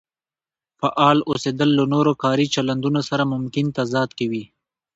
فعال 0.79 1.17
اوسېدل 1.29 1.69
له 1.77 1.83
نورو 1.93 2.13
کاري 2.23 2.45
چلندونو 2.55 3.01
سره 3.09 3.23
ممکن 3.33 3.65
تضاد 3.77 4.09
کې 4.17 4.25
وي. 4.31 4.43